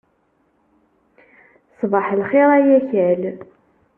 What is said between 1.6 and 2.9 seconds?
Ṣbaḥ lxir ay